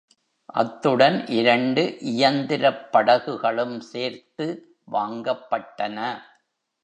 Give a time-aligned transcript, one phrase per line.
[0.53, 1.97] அத்துடன் இரண்டு
[1.99, 4.47] இயந்திரப் படகுகளும் சேர்த்து
[4.91, 5.97] வாங்கப்பட்டன.